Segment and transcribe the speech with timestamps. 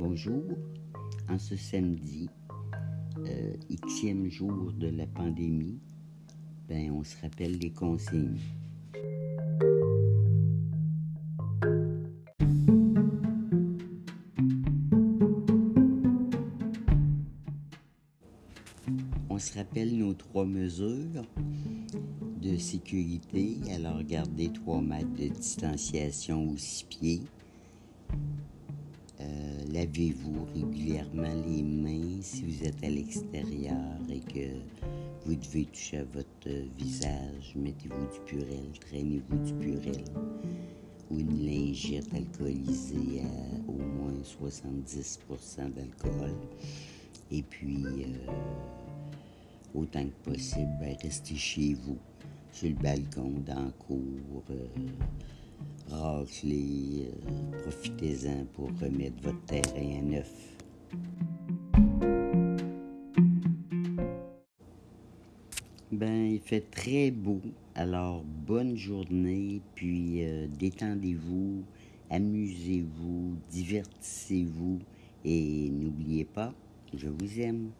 [0.00, 0.44] Bonjour.
[1.28, 2.30] En ce samedi,
[3.18, 3.54] euh,
[4.30, 5.78] jour de la pandémie,
[6.66, 8.38] ben, on se rappelle les consignes.
[19.28, 21.26] On se rappelle nos trois mesures
[22.40, 23.58] de sécurité.
[23.74, 27.20] Alors, gardez 3 mètres de distanciation aux six pieds.
[29.72, 33.76] Lavez-vous régulièrement les mains si vous êtes à l'extérieur
[34.10, 34.56] et que
[35.24, 37.54] vous devez toucher à votre visage?
[37.54, 40.04] Mettez-vous du purel, traînez-vous du purel
[41.08, 46.34] ou une lingette alcoolisée à au moins 70% d'alcool.
[47.30, 48.32] Et puis, euh,
[49.72, 51.98] autant que possible, ben, restez chez vous,
[52.52, 54.42] sur le balcon, dans la cour.
[54.50, 54.66] Euh,
[55.92, 56.24] euh,
[58.54, 60.32] pour remettre votre terrain à neuf.
[65.92, 67.42] Ben, il fait très beau,
[67.74, 71.62] alors bonne journée, puis euh, détendez-vous,
[72.08, 74.78] amusez-vous, divertissez-vous
[75.24, 76.54] et n'oubliez pas,
[76.94, 77.70] je vous aime.